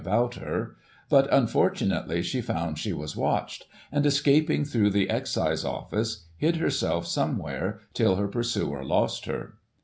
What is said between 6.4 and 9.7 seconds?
herself some where, till her pursuer lost her.